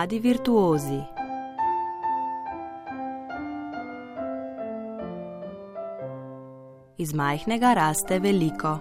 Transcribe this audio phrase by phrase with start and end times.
[0.00, 1.00] mladi virtuozi.
[6.96, 8.78] Iz majhnega raste veliko.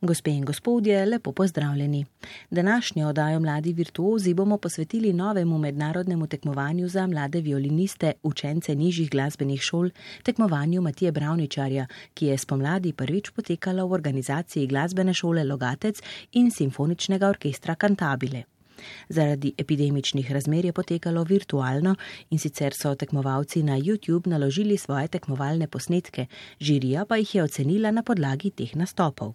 [0.00, 2.06] Gospe in gospodje, lepo pozdravljeni.
[2.50, 9.60] Današnjo oddajo Mladi virtuozi bomo posvetili novemu mednarodnemu tekmovanju za mlade violiniste, učence nižjih glasbenih
[9.60, 9.90] šol,
[10.22, 17.28] tekmovanju Matije Bravničarja, ki je spomladi prvič potekala v organizaciji glasbene šole Logatec in simfoničnega
[17.28, 18.42] orkestra Cantabile.
[19.08, 21.94] Zaradi epidemičnih razmer je potekalo virtualno
[22.30, 26.26] in sicer so tekmovalci na YouTube naložili svoje tekmovalne posnetke,
[26.60, 29.34] žirija pa jih je ocenila na podlagi teh nastopov.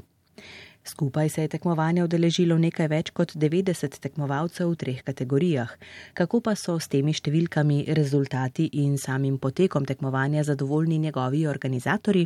[0.84, 5.74] Skupaj se je tekmovanja udeležilo nekaj več kot 90 tekmovalcev v treh kategorijah.
[6.18, 12.26] Kako pa so s temi številkami, rezultati in samim potekom tekmovanja zadovoljni njegovi organizatori?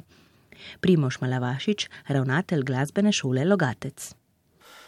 [0.79, 4.13] Primoš Malavašič, ravnatelj glasbene šole Logatec.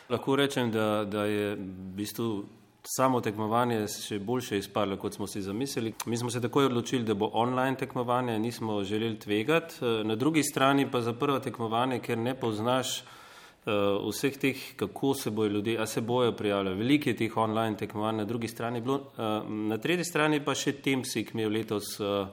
[0.09, 2.29] Lahko rečem, da, da je v bistvu
[2.87, 5.91] samo tekmovanje še boljše izpadlo, kot smo si zamislili.
[6.05, 9.83] Mi smo se takoj odločili, da bo online tekmovanje, nismo želeli tvegati.
[10.07, 13.01] Na drugi strani pa za prvo tekmovanje, ker ne poznaš
[13.67, 16.77] uh, vseh teh, kako se bojo ljudje, a se bojo prijavljali.
[16.77, 20.77] Veliko je teh online tekmovanj, na drugi strani bilo, uh, na tretji strani pa še
[20.81, 22.27] Temsik imel letos uh,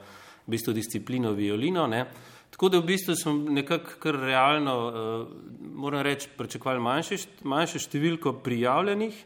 [0.47, 1.87] v bistvu disciplino violino.
[1.87, 2.05] Ne?
[2.55, 5.29] Tako da v bistvu smo nekako kar realno, uh,
[5.75, 6.83] moram reči, pričakovali
[7.43, 9.25] manjše, številko prijavljenih.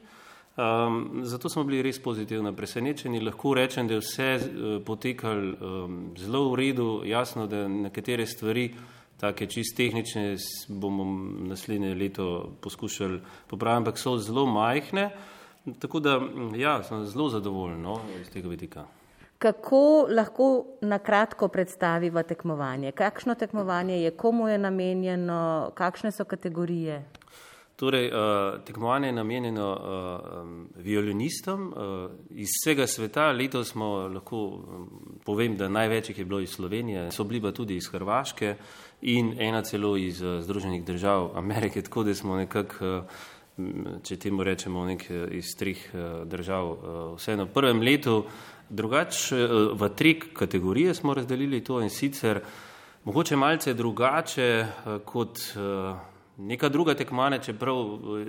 [0.58, 3.20] Um, zato smo bili res pozitivno presenečeni.
[3.22, 5.52] Lahko rečem, da je vse uh, potekalo
[5.84, 10.36] um, zelo v redu, jasno, da nekatere stvari uh, take čist tehnične
[10.68, 11.04] bomo
[11.48, 15.10] naslednje leto poskušali popraviti, ampak so zelo majhne.
[15.78, 16.20] Tako da,
[16.56, 18.86] ja, sem zelo zadovoljen no, iz tega vidika.
[19.38, 22.92] Kako lahko na kratko predstaviva tekmovanje?
[22.92, 27.04] Kakšno tekmovanje je, komu je namenjeno, kakšne so kategorije?
[27.78, 33.32] Torej, uh, tekmovanje je namenjeno uh, violinistom uh, iz vsega sveta.
[33.32, 34.88] Letos smo lahko um,
[35.24, 38.56] povem, da največjih je bilo iz Slovenije, so bili pa tudi iz Hrvaške
[39.02, 44.42] in ena celo iz uh, Združenih držav Amerike, tako da smo nekako, uh, če temu
[44.42, 46.70] rečemo, nek iz treh uh, držav.
[46.72, 48.24] Uh, vseeno v prvem letu,
[48.68, 52.42] drugače uh, v tri kategorije smo razdelili to in sicer
[53.04, 55.38] mogoče malce drugače uh, kot.
[56.38, 58.26] Neka druga tekmovanja, čeprav eh,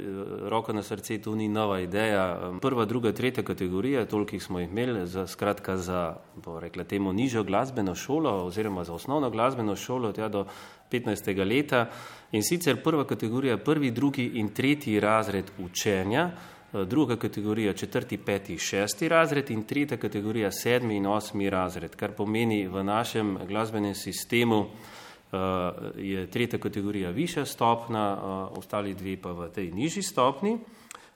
[0.50, 2.52] roko na srce, to ni nova ideja.
[2.62, 7.44] Prva, druga, tretja kategorija, toliko smo jih imeli, za, skratka za, bo rekla temu, nižjo
[7.44, 10.46] glasbeno šolo oziroma za osnovno glasbeno šolo tja do
[10.92, 11.46] 15.
[11.46, 11.86] leta.
[12.32, 16.32] In sicer prva kategorija, prvi, drugi in tretji razred učenja,
[16.74, 22.12] eh, druga kategorija, četrti, peti, šesti razred in tretja kategorija, sedmi in osmi razred, kar
[22.12, 24.66] pomeni v našem glasbenem sistemu,
[25.98, 30.58] je tretja kategorija višja stopna, uh, ostali dve pa v tej nižji stopni.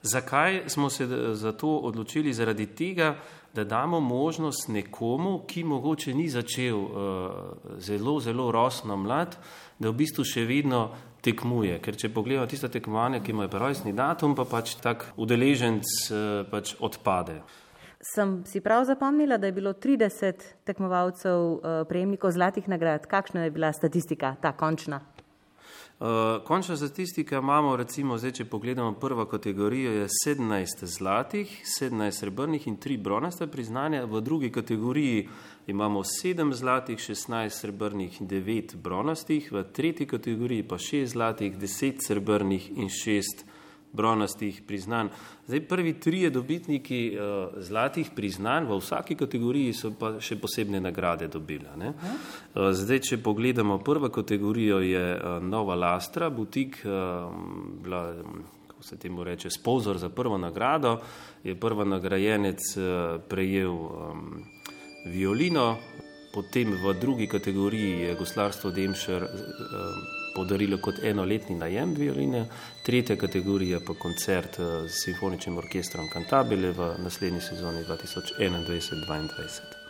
[0.03, 2.33] Zakaj smo se za to odločili?
[2.33, 3.15] Zaradi tega,
[3.53, 6.81] da damo možnost nekomu, ki mogoče ni začel
[7.77, 9.37] zelo, zelo rosno mlad,
[9.79, 10.89] da v bistvu še vedno
[11.23, 11.79] tekmuje.
[11.79, 15.87] Ker če pogledamo tisto tekmovanje, ki ima rojstni datum, pa pač tak udeleženc
[16.51, 17.39] pač odpade.
[18.03, 20.33] Sem si prav zapomnila, da je bilo 30
[20.63, 23.05] tekmovalcev uh, prejemnikov zlatih nagrad.
[23.07, 24.99] Kakšna je bila statistika, ta končna?
[25.99, 32.67] Uh, končna statistika imamo, recimo, zdaj, če pogledamo prvo kategorijo, je 17 zlatih, 17 srebrnih
[32.67, 34.03] in 3 bronaste priznanja.
[34.05, 35.29] V drugi kategoriji
[35.67, 42.03] imamo 7 zlatih, 16 srebrnih in 9 bronastih, v tretji kategoriji pa 6 zlatih, 10
[42.07, 43.52] srebrnih in 6
[43.93, 45.07] bronastih priznanj.
[45.47, 51.27] Zdaj, prvi trije dobitniki uh, zlatih priznanj v vsaki kategoriji so pa še posebne nagrade
[51.27, 51.69] dobili.
[51.77, 57.29] Uh, zdaj, če pogledamo prvo kategorijo, je uh, Nova Lastra, butik, uh,
[57.83, 58.15] bila,
[58.67, 60.97] kako se temu reče, spozor za prvo nagrado,
[61.43, 64.43] je prva nagrajenec uh, prejel um,
[65.05, 65.77] violino,
[66.33, 69.23] potem v drugi kategoriji je goslarstvo Demšer.
[69.23, 72.45] Uh, podarilo kot enoletni najem violine,
[72.85, 79.81] tretja kategorija pa koncert eh, s simfoničnim orkestrom Cantabile v naslednji sezoni 2021-2022.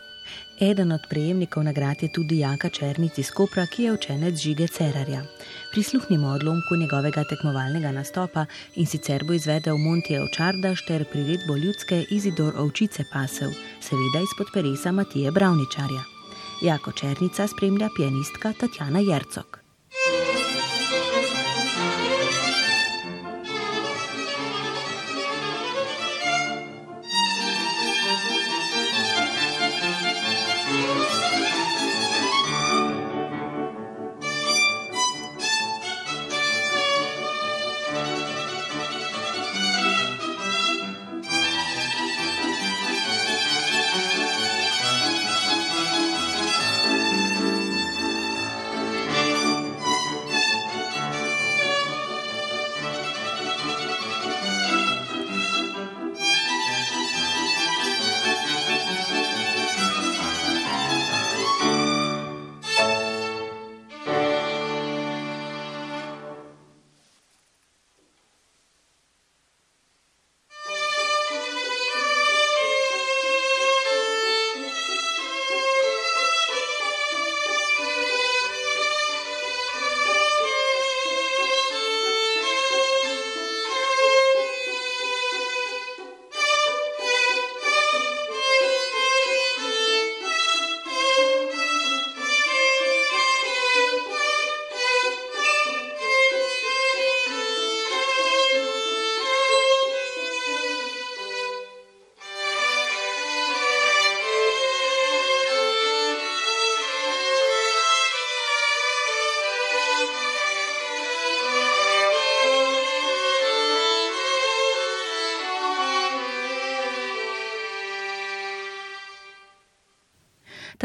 [0.62, 5.24] Eden od prejemnikov nagrad je tudi Janka Černic iz Kopra, ki je učenec Žige Cerarja.
[5.72, 8.46] Prisluhnimo odlomku njegovega tekmovalnega nastopa
[8.76, 13.50] in sicer bo izvedel Montje Očardaš ter priredbo ljudske Izidor Ovčice Pasev,
[13.82, 16.13] seveda izpod peresa Matije Bravničarja.
[16.62, 19.63] Jako Černica spremlja pianistka Tatjana Jercok.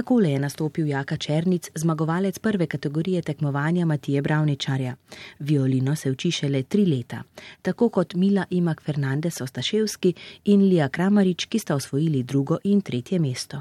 [0.09, 4.95] Takole je nastopil Jaka Černic, zmagovalec prve kategorije tekmovanja Matije Bravničarja.
[5.39, 7.23] Violino se uči šele tri leta,
[7.63, 10.15] tako kot Mila Imak Fernandez Ostaševski
[10.45, 13.61] in Lija Kramarič, ki sta osvojili drugo in tretje mesto.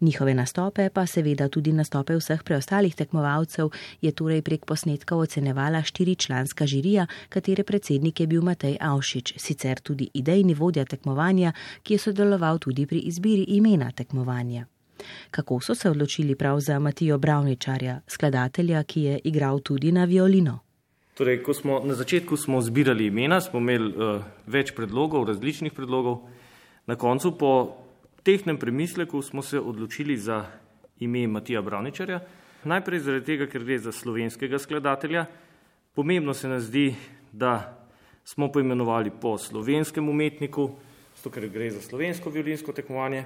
[0.00, 3.68] Njihove nastope, pa seveda tudi nastope vseh preostalih tekmovalcev,
[4.00, 10.08] je torej prek posnetkov ocenevala štiričlanska žirija, katere predsednik je bil Matej Avšič, sicer tudi
[10.14, 14.66] idejni vodja tekmovanja, ki je sodeloval tudi pri izbiri imena tekmovanja.
[15.30, 20.58] Kako so se odločili prav za Matijo Bravničarja, skladatelja, ki je igral tudi na violino?
[21.14, 26.28] Torej, smo na začetku smo zbirali imena, smo imeli uh, več predlogov, različnih predlogov,
[26.86, 27.52] na koncu po
[28.22, 30.44] tehnem premisleku smo se odločili za
[31.00, 32.20] ime Matija Bravničarja.
[32.64, 35.26] Najprej zaradi tega, ker gre za slovenskega skladatelja.
[35.94, 36.94] Pomembno se nam zdi,
[37.32, 37.78] da
[38.24, 40.70] smo poimenovali po slovenskem umetniku,
[41.16, 43.24] zato ker gre za slovensko violinsko tekmovanje.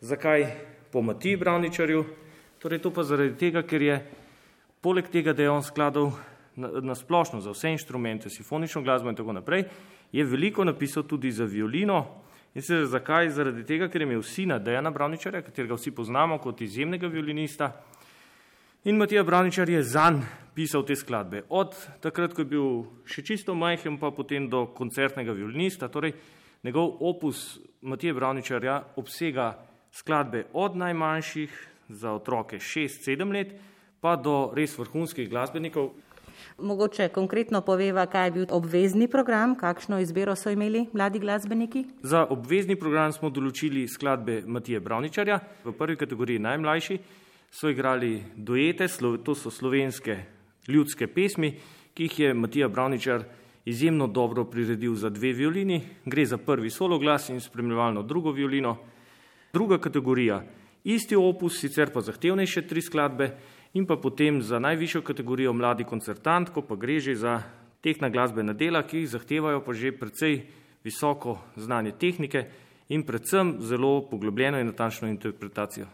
[0.00, 0.46] Zakaj
[0.92, 2.04] po Matiji Bravničarju?
[2.58, 4.00] Torej to pa zaradi tega, ker je
[4.80, 6.12] poleg tega, da je on skladal
[6.56, 9.64] na, na splošno za vse inštrumente, simfonično glasbo in tako naprej,
[10.12, 12.04] je veliko napisal tudi za violino,
[12.54, 13.28] In se zakaj?
[13.30, 17.70] Zaradi tega, ker je imel sina Dejana Bravničarja, katerega vsi poznamo kot izjemnega violinista.
[18.84, 21.44] In Matija Bravničar je zanj pisal te skladbe.
[21.48, 22.66] Od takrat, ko je bil
[23.06, 25.86] še čisto majhen, pa potem do koncertnega violinista.
[25.88, 26.16] Torej,
[26.66, 29.52] njegov opus Matija Bravničarja obsega
[29.92, 33.54] skladbe od najmanjših za otroke 6-7 let,
[34.00, 35.90] pa do res vrhunskih glasbenikov.
[36.58, 41.84] Mogoče konkretno poveva, kaj je bil obvezni program, kakšno izbiro so imeli mladi glasbeniki?
[42.02, 45.40] Za obvezni program smo določili skladbe Matije Bravničarja.
[45.64, 46.98] V prvi kategoriji najmlajši
[47.50, 48.88] so igrali duete,
[49.24, 50.16] to so slovenske
[50.68, 51.54] ljudske pesmi,
[51.94, 53.24] ki jih je Matija Bravničar
[53.64, 55.82] izjemno dobro priredil za dve violini.
[56.04, 58.76] Gre za prvi solo glas in spremljevalno drugo violino.
[59.52, 60.42] Druga kategorija,
[60.84, 63.32] isti opus, sicer pa zahtevnejše tri skladbe
[63.74, 67.42] in pa potem za najvišjo kategorijo mladi koncertant, ko pa gre že za
[67.82, 70.42] tehna glasbena dela, ki jih zahtevajo pa že precej
[70.84, 72.44] visoko znanje tehnike
[72.88, 75.86] in predvsem zelo poglobljeno in natančno interpretacijo.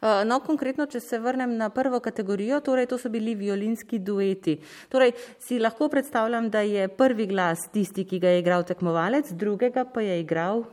[0.00, 4.56] Uh, no, konkretno, če se vrnem na prvo kategorijo, torej to so bili violinski dueti.
[4.88, 9.84] Torej, si lahko predstavljam, da je prvi glas tisti, ki ga je igral tekmovalec, drugega
[9.84, 10.64] pa je igral.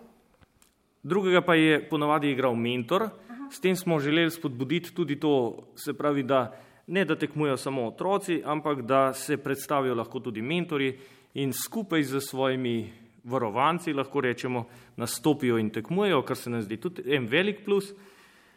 [1.05, 3.09] Drugega pa je ponovadi igral mentor,
[3.49, 6.57] S tem smo želeli spodbuditi tudi to, se pravi, da
[6.87, 10.97] ne da tekmujejo samo otroci, ampak da se predstavijo lahko tudi mentori
[11.33, 12.93] in skupaj z svojimi
[13.23, 14.65] varovanci, lahko rečemo,
[14.97, 17.93] nastopijo in tekmujejo, kar se nam zdi tudi en velik plus.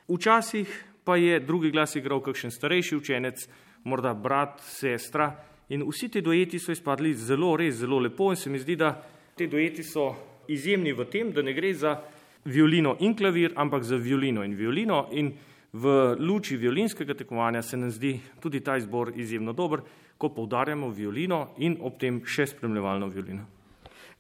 [0.09, 3.49] Včasih pa je drugi glas igral kakšen starejši učenec,
[3.85, 5.33] morda brat, sestra
[5.69, 9.03] in vsi ti dojeti so izpadli zelo, res zelo lepo in se mi zdi, da
[9.37, 10.15] te dojeti so
[10.49, 11.97] izjemni v tem, da ne gre za
[12.45, 15.09] violino in klavir, ampak za violino in violino.
[15.13, 15.33] In
[15.73, 19.81] v luči violinskega tekmovanja se nam zdi tudi ta izbor izjemno dober,
[20.19, 23.47] ko poudarjamo violino in ob tem še spremljevalno violino.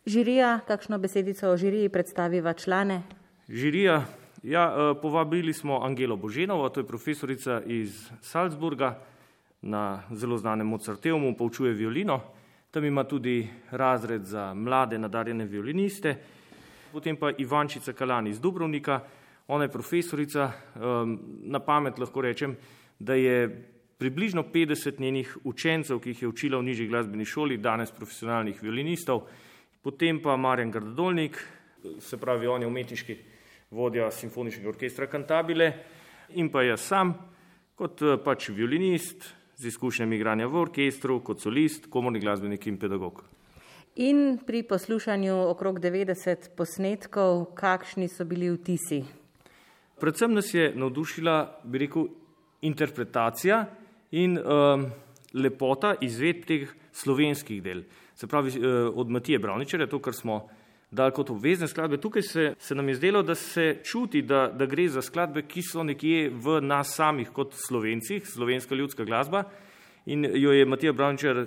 [0.07, 3.03] Žirija, kakšno besedico o žiriji predstaviva člane?
[3.49, 4.05] Žirija,
[4.43, 8.99] ja, eh, povabili smo Angelo Boženovo, to je profesorica iz Salzburga
[9.63, 12.21] na zelo znanem Mozarteumu, poučuje violino.
[12.71, 16.17] Tam ima tudi razred za mlade nadarjene violiniste
[16.93, 19.01] potem pa Ivančica Kalani iz Dubrovnika,
[19.49, 22.57] ona je profesorica, um, na pamet lahko rečem,
[22.99, 23.49] da je
[23.99, 29.25] približno 50 njenih učencev, ki jih je učila v nižji glasbeni šoli, danes profesionalnih violinistov,
[29.83, 31.39] potem pa Marjan Gardolnik,
[32.01, 33.17] se pravi on je umetniški
[33.71, 35.73] vodja simfoničnega orkestra Cantabile.
[36.37, 37.15] In pa jaz sam
[37.79, 43.25] kot eh, pač violinist z izkušnjami igranja v orkestru, kot solist, komorni glasbenik in pedagog.
[43.99, 49.01] In pri poslušanju okrog 90 posnetkov, kakšni so bili vtisi?
[49.99, 52.05] Predvsem nas je navdušila, bi rekel,
[52.63, 53.65] interpretacija
[54.15, 54.85] in um,
[55.35, 57.83] lepota izvedb teh slovenskih del.
[58.15, 60.45] Se pravi, uh, od Matije Bravničarja, to, kar smo
[60.91, 61.99] dali kot obvezne skladbe.
[61.99, 65.67] Tukaj se, se nam je zdelo, da se čuti, da, da gre za skladbe, ki
[65.73, 69.43] so nekje v nas samih kot slovencih, slovenska ljudska glasba
[70.07, 71.47] in jo je Matija Bravničar uh,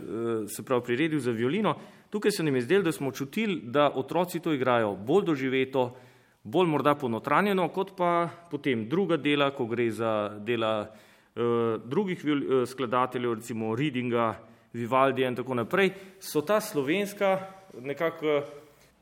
[0.51, 1.75] se pravi priredil za violino.
[2.12, 5.96] Tukaj se nam je zdelo, da smo čutili, da otroci to igrajo bolj doživeto,
[6.44, 12.68] bolj morda ponotranjeno, kot pa potem druga dela, ko gre za dela uh, drugih uh,
[12.68, 14.34] skladateljev, recimo Readinga,
[14.74, 17.39] Vivaldija in tako naprej, so ta slovenska
[17.80, 18.41] nekako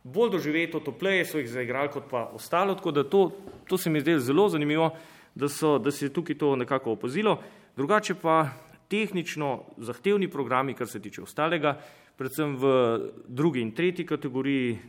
[0.03, 3.31] bolj doživeto, topleje so jih zaigrali kot pa ostalo, tako da to,
[3.67, 4.91] to se mi je zdelo zelo zanimivo,
[5.35, 7.39] da, so, da se je tukaj to nekako opozilo.
[7.75, 8.49] Drugače pa
[8.89, 11.77] tehnično zahtevni programi, kar se tiče ostalega,
[12.17, 12.72] predvsem v
[13.27, 14.79] drugi in tretji kategoriji.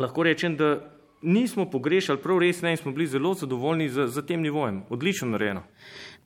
[0.00, 0.78] Lahko rečem, da
[1.22, 4.82] nismo pogrešali, prav res ne, in smo bili zelo zadovoljni z, z tem nivojem.
[4.88, 5.62] Odlično narejeno.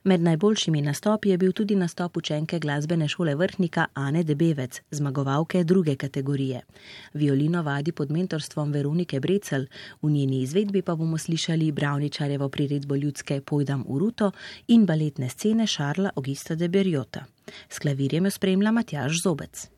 [0.06, 5.96] Med najboljšimi nastopi je bil tudi nastop učenke glasbene šole vrhnika Ane Debevec, zmagovalke druge
[5.96, 6.60] kategorije.
[7.14, 9.64] Violino vadi pod mentorstvom Veronike Brecel,
[10.02, 14.30] v njeni izvedbi pa bomo slišali Bravničarjevo priredbo ljudske Pojdam v ruto
[14.68, 17.24] in baletne scene Šarla Augusta de Berjota.
[17.68, 19.73] S klavirjem jo spremlja Matjaž Zobec.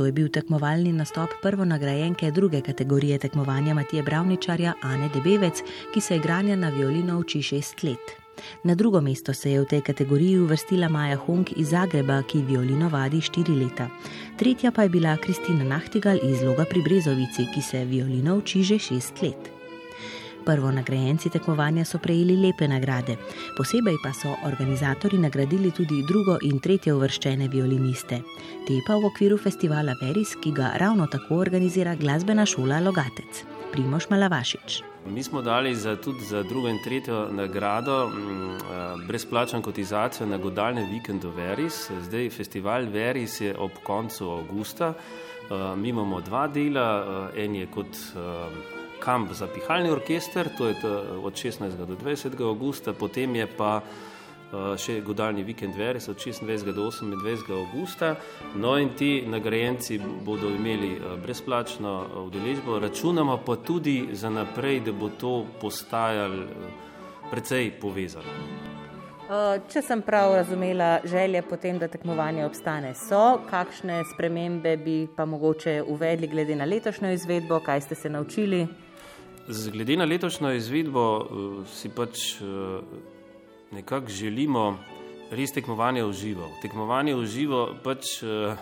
[0.00, 5.60] To je bil tekmovalni nastop prvonagrajenke druge kategorije tekmovanja Matije Bravničarja Ane Debevec,
[5.94, 8.14] ki se igranja na violino uči šest let.
[8.64, 12.88] Na drugo mesto se je v tej kategoriji uvrstila Maja Hunk iz Zagreba, ki violino
[12.88, 13.90] vadi štiri leta.
[14.38, 18.78] Tretja pa je bila Kristina Nahtigal iz Loga pri Brezovici, ki se violino uči že
[18.78, 19.59] šest let.
[20.44, 23.16] Prvo nagrajenci tekmovanja so prejeli lepe nagrade,
[23.56, 28.22] posebej pa so organizatori nagradili tudi drugo in tretje uvrščene violiniste.
[28.66, 33.44] Te pa v okviru festivala Veris, ki ga ravno tako organizira glasbena šola Logatec.
[33.72, 34.82] Primoš Malavašič.
[35.06, 40.90] Mi smo dali za, tudi za drugo in tretjo nagrado mm, brezplačno kotizacijo na godalnem
[40.90, 41.90] vikendu Veris.
[42.02, 44.94] Zdaj festival Veris je ob koncu avgusta.
[45.76, 47.96] Mi imamo dva dela, en je kot
[49.00, 50.74] kamp za pihalni orkester, to je
[51.22, 51.86] od 16.
[51.86, 52.40] do 20.
[52.44, 56.72] augusta, potem je pa uh, še godalni vikend Veres od 26.
[56.74, 57.52] do 28.
[57.56, 58.14] augusta.
[58.54, 64.92] No in ti nagrajenci bodo imeli uh, brezplačno udeležbo, računamo pa tudi za naprej, da
[64.92, 66.44] bo to postajalo
[67.30, 68.68] precej povezano.
[69.70, 75.84] Če sem prav razumela, želje potem, da tekmovanje obstane, so, kakšne spremembe bi pa mogoče
[75.86, 78.64] uvedli glede na letošnjo izvedbo, kaj ste se naučili?
[79.50, 82.44] Glede na letošnjo izvedbo eh, si pač eh,
[83.72, 84.78] nekako želimo
[85.30, 86.50] res tekmovanje v živo.
[86.62, 88.54] Tekmovanje v živo pač eh,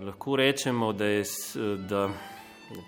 [0.00, 1.24] lahko rečemo, da je,
[1.88, 2.08] da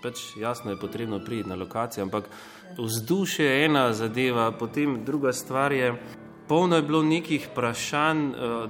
[0.01, 2.29] pač jasno je potrebno priti na lokacijo, ampak
[2.77, 5.93] vzdušje je ena zadeva, potem druga stvar je,
[6.49, 8.21] Polno je bilo nekih vprašanj,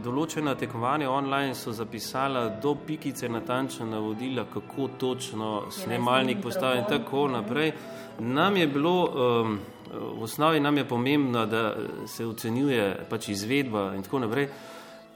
[0.03, 7.21] določena tekmovanja online so zapisala do pikice natančna navodila, kako točno snemalnik postaviti in tako
[7.31, 7.71] naprej.
[8.19, 9.55] Nam je bilo, um,
[9.93, 11.63] v osnovi nam je pomembno, da
[12.07, 14.49] se ocenjuje pač izvedba in tako naprej.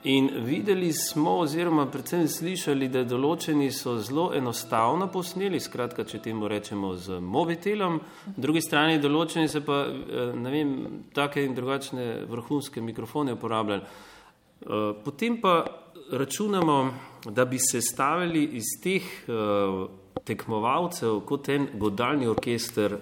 [0.03, 6.49] In videli smo, oziroma predvsem slišali, da določeni so zelo enostavno posneli, skratka, če temu
[6.51, 8.01] rečemo z mobitelom,
[8.35, 10.73] drugi strani določeni se pa, eh, ne vem,
[11.15, 13.81] take in drugačne vrhunske mikrofone uporabljali.
[13.81, 15.63] Eh, potem pa
[16.11, 16.93] računamo,
[17.25, 19.87] da bi se stavili iz teh uh,
[20.23, 22.97] tekmovalcev kot en godalni orkester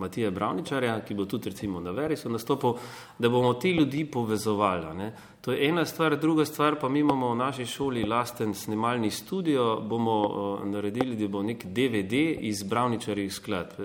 [0.00, 2.78] Matija Bravničarja, ki bo tudi recimo na Verisu nastopil,
[3.18, 4.94] da bomo te ljudi povezovali.
[4.96, 5.12] Ne.
[5.40, 9.80] To je ena stvar, druga stvar pa mi imamo v naši šoli lasten snemalni studio,
[9.80, 13.76] bomo uh, naredili, da bo nek DVD iz Bravničarjih sklad,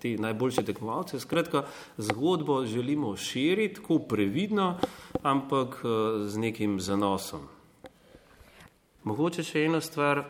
[0.00, 1.20] ti najboljši tekmovalci.
[1.20, 1.64] Skratka,
[1.96, 4.78] zgodbo želimo širiti, tako previdno,
[5.22, 5.90] ampak uh,
[6.28, 7.48] z nekim zanosom.
[9.04, 10.22] Mogoče še eno stvar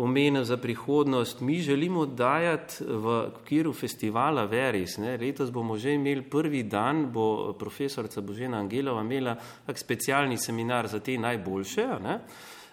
[0.00, 1.40] omenil za prihodnost.
[1.40, 4.98] Mi želimo dajati v okviru festivala Veris.
[4.98, 5.16] Ne?
[5.16, 9.36] Letos bomo že imeli prvi dan, bo profesorica Božena Angelova imela
[9.66, 11.86] tak specialni seminar za te najboljše.
[12.02, 12.18] Ne?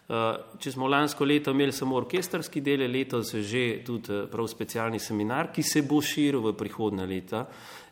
[0.08, 5.02] Eh, če smo lansko leto imeli samo orkestrski del, letos že tudi eh, prav specialni
[5.04, 7.42] seminar, ki se bo širil v prihodne leta.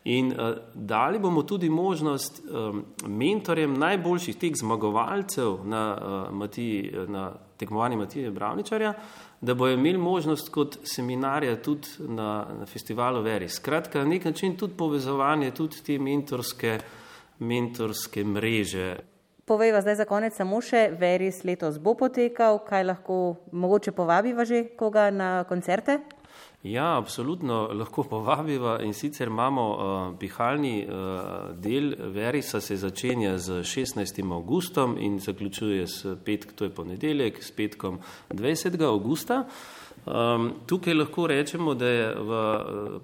[0.05, 7.31] In uh, dali bomo tudi možnost um, mentorjem najboljših teh zmagovalcev na, uh, Matiji, na
[7.57, 8.93] tekmovanju Matije Bravničarja,
[9.41, 13.49] da bojo imeli možnost kot seminarja tudi na, na festivalu Veri.
[13.49, 16.79] Skratka, na nek način tudi povezovanje tudi te mentorske,
[17.39, 18.95] mentorske mreže.
[19.45, 23.17] Povejva zdaj za konec samo še, Veris letos bo potekal, kaj lahko
[23.51, 25.99] mogoče povabiva že koga na koncerte?
[26.65, 33.61] Ja, absolutno lahko povabiva in sicer imamo uh, pihalni uh, del Verisa, se začenja z
[33.61, 34.31] 16.
[34.31, 37.99] augustom in zaključuje s petkom, to je ponedeljek, s petkom
[38.29, 38.81] 20.
[38.81, 39.43] augusta.
[40.05, 42.41] Um, tukaj lahko rečemo, da je v,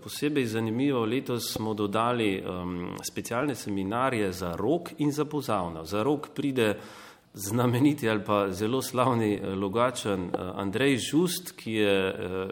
[0.04, 5.86] posebej zanimivo, letos smo dodali um, specialne seminarje za rok in za pozavno.
[5.86, 6.80] Za rok pride
[7.34, 12.48] znameniti ali pa zelo slavni eh, logačan eh, Andrej Žust, ki je, eh,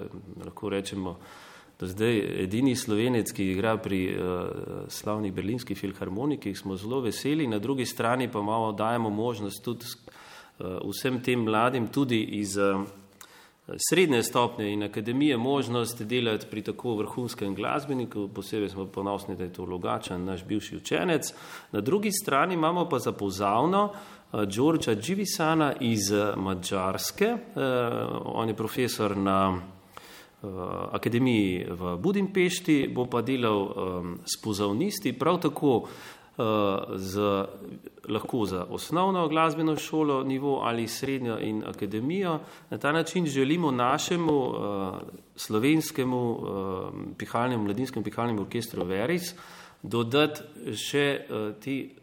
[0.46, 1.18] lahko rečemo,
[1.80, 4.18] do zdaj edini slovenec, ki igra pri
[4.92, 9.86] slavnih berlinskih filharmonikih, smo zelo veseli, na drugi strani pa malo dajemo možnost tudi
[10.60, 12.58] vsem tem mladim, tudi iz
[13.90, 19.54] srednje stopnje in akademije možnost delati pri tako vrhunskem glasbeniku, posebej smo ponosni, da je
[19.54, 21.34] to logačan, naš bivši učenec.
[21.72, 23.94] Na drugi strani imamo pa za pozavno
[24.32, 27.38] Đorđa Dživisana iz Mačarske.
[28.26, 29.62] On je profesor na
[30.92, 33.68] akademiji v Budimpešti, bo pa delal
[34.26, 35.88] s pozavnisti, prav tako
[36.96, 37.46] z,
[38.10, 42.40] lahko za osnovno glasbeno šolo, nivo ali srednjo in akademijo.
[42.70, 44.54] Na ta način želimo našemu
[45.36, 46.40] slovenskemu
[47.18, 49.36] pihalnemu, mladinskemu pihalnemu orkestru Veris
[49.84, 50.42] dodati
[50.76, 51.26] še
[51.60, 51.96] ti,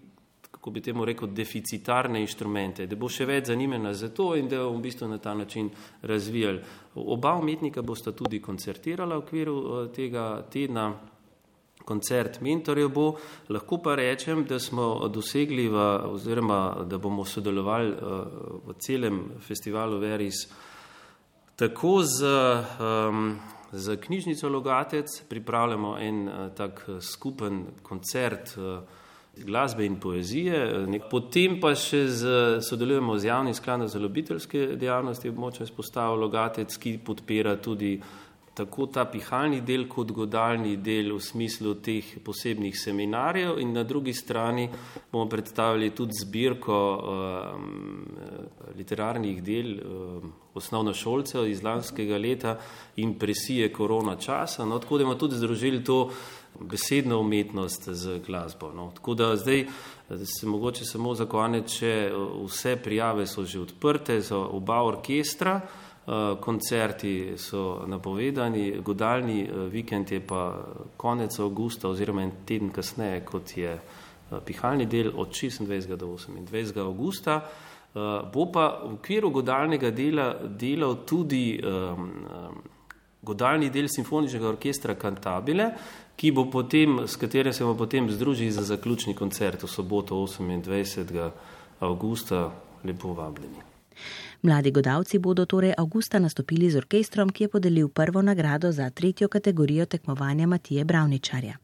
[0.67, 4.65] kako bi temu rekel, deficitarne inštrumente, da bo še več zanimena za to in da
[4.65, 5.69] bomo v bistvu na ta način
[6.03, 6.59] razvijali.
[6.97, 10.89] Oba umetnika bosta tudi koncertirala v okviru uh, tega tedna.
[11.87, 13.07] Koncert mentorjev bo,
[13.55, 20.03] lahko pa rečem, da smo dosegli v, oziroma da bomo sodelovali uh, v celem festivalu
[20.03, 20.49] Veris
[21.55, 23.39] tako z, um,
[23.71, 29.05] z knjižnico Logatec, pripravljamo en uh, tak skupen koncert uh,
[29.45, 30.61] glasbe in poezije,
[31.11, 36.99] potem pa še z, sodelujemo z javnim skladom za ljubiteljske dejavnosti, območje izpostavil Logatec, ki
[37.05, 37.99] podpira tudi
[38.57, 44.15] tako ta pihalni del kot godalni del v smislu teh posebnih seminarjev in na drugi
[44.17, 44.65] strani
[45.13, 47.67] bomo predstavili tudi zbirko um,
[48.79, 52.57] literarnih del um, osnovnošolcev iz lanskega leta
[52.97, 56.09] impresije korona časa, no, tako da bomo tudi združili to
[56.61, 58.73] besedno umetnost z glasbo.
[58.73, 58.91] No.
[58.95, 59.67] Tako da zdaj
[60.41, 62.13] se mogoče samo za konec, če
[62.45, 65.61] vse prijave so že odprte za oba orkestra,
[66.07, 70.55] Eh, koncerti so napovedani, godalni eh, vikend je pa
[70.97, 75.97] konec avgusta oziroma en teden kasneje, kot je eh, pihalni del od 26.
[75.97, 76.79] do 28.
[76.81, 77.41] augusta.
[78.33, 82.11] Bo pa v okviru godalnega dela delal tudi um,
[83.23, 85.71] godalni del simfoničnega orkestra Cantabile,
[86.17, 91.31] ki bo potem, s katerim se bomo potem združili za zaključni koncert v soboto 28.
[91.81, 92.51] augusta.
[92.85, 93.63] Lepo vabljeni.
[94.47, 99.29] Mladi godavci bodo torej avgusta nastopili z orkestrom, ki je podelil prvo nagrado za tretjo
[99.29, 101.57] kategorijo tekmovanja Matije Bravničarja.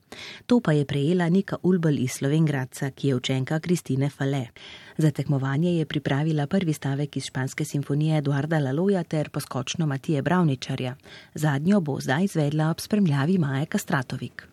[0.46, 4.46] To pa je prejela Nika Ulbel iz Slovengradca, ki je učenka Kristine Fale.
[4.98, 10.96] Za tekmovanje je pripravila prvi stavek iz španske simfonije Eduarda Laloja ter poskočno Matije Bravničarja.
[11.34, 14.51] Zadnjo bo zdaj izvedla ob spremljavi Maje Kastratovik.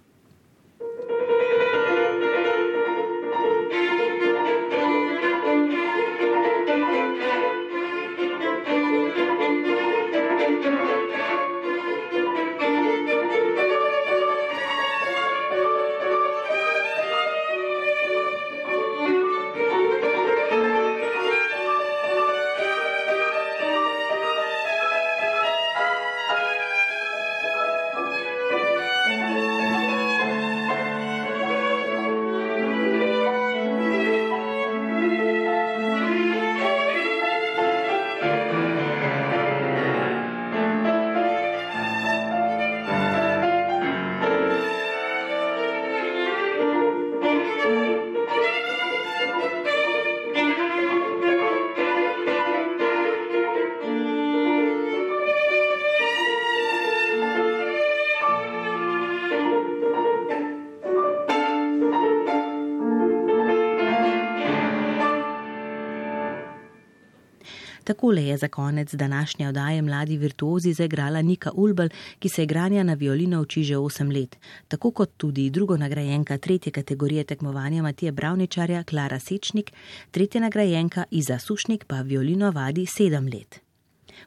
[68.10, 72.94] Takole je za konec današnje oddaje Mladi virtuozi zaigrala Nika Ulbel, ki se igranja na
[72.94, 78.84] violino uči že 8 let, tako kot tudi drugo nagrajenka tretje kategorije tekmovanja Matije Bravničarja
[78.84, 79.72] Klara Sečnik,
[80.12, 83.60] tretja nagrajenka Iza Sušnik pa violino vadi 7 let.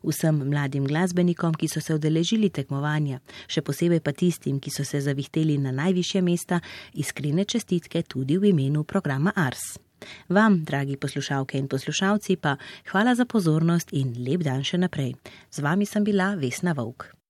[0.03, 3.18] Vsem mladim glasbenikom, ki so se odeležili tekmovanja,
[3.49, 6.61] še posebej pa tistim, ki so se zavihteli na najvišje mesta,
[6.95, 9.91] iskrene čestitke tudi v imenu programa Ars.
[10.28, 12.56] Vam, dragi poslušalke in poslušalci, pa
[12.92, 15.14] hvala za pozornost in lep dan še naprej.
[15.50, 17.21] Z vami sem bila Vesna Vovk.